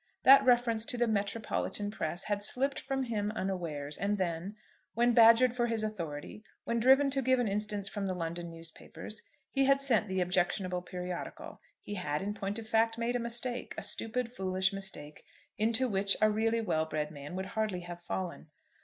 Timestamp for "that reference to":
0.23-0.97